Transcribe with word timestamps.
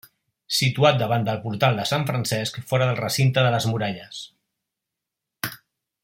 Situat 0.59 0.95
davant 1.01 1.25
del 1.27 1.37
portal 1.43 1.77
de 1.81 1.85
sant 1.91 2.07
Francesc 2.09 2.57
fora 2.71 2.87
del 2.91 2.99
recinte 3.03 3.45
de 3.49 3.53
les 3.59 3.71
muralles. 3.73 4.27